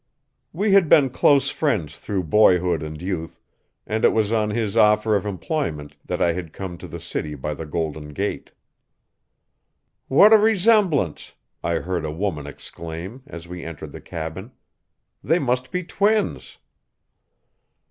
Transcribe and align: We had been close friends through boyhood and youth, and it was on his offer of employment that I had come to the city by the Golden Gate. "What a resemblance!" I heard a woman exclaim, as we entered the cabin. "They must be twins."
We 0.51 0.73
had 0.73 0.89
been 0.89 1.11
close 1.11 1.51
friends 1.51 1.99
through 1.99 2.23
boyhood 2.23 2.81
and 2.81 2.99
youth, 2.99 3.39
and 3.85 4.03
it 4.03 4.11
was 4.13 4.31
on 4.31 4.49
his 4.49 4.75
offer 4.75 5.15
of 5.15 5.27
employment 5.27 5.95
that 6.03 6.19
I 6.19 6.33
had 6.33 6.53
come 6.53 6.75
to 6.79 6.87
the 6.87 6.99
city 6.99 7.35
by 7.35 7.53
the 7.53 7.67
Golden 7.67 8.09
Gate. 8.09 8.49
"What 10.07 10.33
a 10.33 10.39
resemblance!" 10.39 11.33
I 11.63 11.75
heard 11.75 12.03
a 12.03 12.11
woman 12.11 12.47
exclaim, 12.47 13.21
as 13.27 13.47
we 13.47 13.63
entered 13.63 13.91
the 13.91 14.01
cabin. 14.01 14.53
"They 15.23 15.37
must 15.37 15.69
be 15.69 15.83
twins." 15.83 16.57